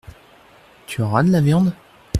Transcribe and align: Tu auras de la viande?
Tu 0.87 1.03
auras 1.03 1.21
de 1.23 1.29
la 1.31 1.41
viande? 1.41 1.73